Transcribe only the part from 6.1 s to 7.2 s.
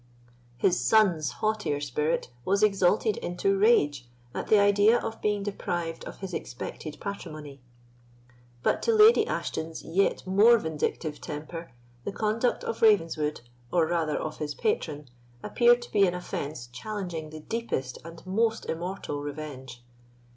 his expected